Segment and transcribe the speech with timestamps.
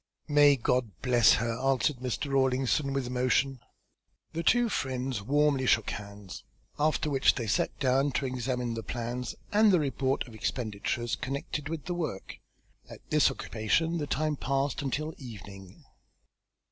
[0.27, 2.31] "May God bless her!" answered Mr.
[2.31, 3.59] Rawlinson with emotion.
[4.33, 6.43] The two friends warmly shook hands,
[6.79, 11.69] after which they sat down to examine the plans and the report of expenditures connected
[11.69, 12.39] with the work.
[12.89, 15.83] At this occupation the time passed until evening.